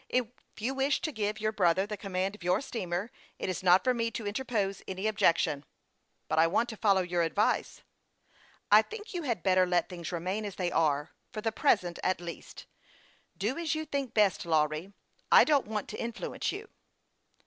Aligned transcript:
"If 0.09 0.25
you 0.57 0.73
wish 0.73 0.99
to 1.01 1.11
give 1.11 1.39
your 1.39 1.51
brother 1.51 1.85
the 1.85 1.95
command 1.95 2.33
of 2.33 2.41
your 2.41 2.59
steamer, 2.59 3.11
it 3.37 3.49
is 3.49 3.61
not 3.61 3.83
for 3.83 3.93
me 3.93 4.09
to 4.09 4.25
interpose 4.25 4.81
any 4.87 5.05
objection."" 5.05 5.63
But 6.27 6.39
I 6.39 6.47
want 6.47 6.69
to 6.69 6.75
follow 6.77 7.03
your 7.03 7.21
advice." 7.21 7.83
"I 8.71 8.81
think 8.81 9.13
you 9.13 9.21
had 9.21 9.43
better 9.43 9.67
let 9.67 9.89
things 9.89 10.11
remain 10.11 10.43
as 10.43 10.55
they 10.55 10.71
are, 10.71 11.11
for 11.31 11.41
the 11.41 11.51
present, 11.51 11.99
at 12.03 12.19
least. 12.19 12.65
Do 13.37 13.59
as 13.59 13.75
you 13.75 13.85
think 13.85 14.15
best, 14.15 14.43
Lawry. 14.43 14.91
I 15.31 15.43
don't 15.43 15.67
want 15.67 15.87
to 15.89 15.99
influence 16.01 16.51
you." 16.51 16.67